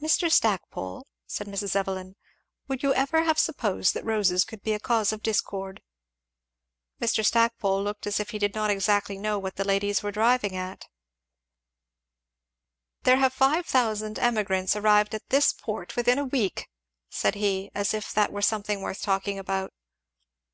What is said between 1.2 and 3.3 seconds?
said Mrs. Evelyn, "would you ever